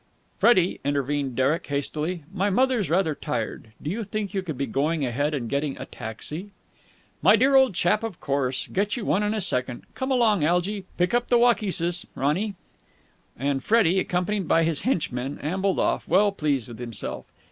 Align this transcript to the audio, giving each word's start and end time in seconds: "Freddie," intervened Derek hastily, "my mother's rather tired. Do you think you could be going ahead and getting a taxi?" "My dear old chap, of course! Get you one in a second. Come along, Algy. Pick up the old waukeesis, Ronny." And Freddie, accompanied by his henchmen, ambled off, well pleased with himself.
"Freddie," 0.39 0.79
intervened 0.83 1.35
Derek 1.35 1.67
hastily, 1.67 2.23
"my 2.33 2.49
mother's 2.49 2.89
rather 2.89 3.13
tired. 3.13 3.71
Do 3.79 3.91
you 3.91 4.03
think 4.03 4.33
you 4.33 4.41
could 4.41 4.57
be 4.57 4.65
going 4.65 5.05
ahead 5.05 5.35
and 5.35 5.47
getting 5.47 5.77
a 5.77 5.85
taxi?" 5.85 6.49
"My 7.21 7.35
dear 7.35 7.55
old 7.55 7.75
chap, 7.75 8.01
of 8.03 8.19
course! 8.19 8.65
Get 8.65 8.97
you 8.97 9.05
one 9.05 9.21
in 9.21 9.35
a 9.35 9.41
second. 9.41 9.83
Come 9.93 10.09
along, 10.09 10.43
Algy. 10.43 10.85
Pick 10.97 11.13
up 11.13 11.27
the 11.29 11.35
old 11.35 11.55
waukeesis, 11.57 12.07
Ronny." 12.15 12.55
And 13.37 13.63
Freddie, 13.63 13.99
accompanied 13.99 14.47
by 14.47 14.63
his 14.63 14.81
henchmen, 14.81 15.37
ambled 15.37 15.77
off, 15.77 16.07
well 16.07 16.31
pleased 16.31 16.67
with 16.67 16.79
himself. 16.79 17.27